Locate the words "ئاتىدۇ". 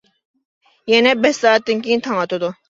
2.25-2.53